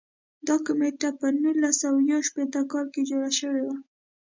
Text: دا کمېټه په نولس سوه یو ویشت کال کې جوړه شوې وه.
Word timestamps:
دا 0.47 0.55
کمېټه 0.65 1.09
په 1.19 1.27
نولس 1.41 1.75
سوه 1.81 1.99
یو 2.11 2.19
ویشت 2.21 2.55
کال 2.71 2.85
کې 2.93 3.01
جوړه 3.09 3.31
شوې 3.39 3.61
وه. 3.65 3.75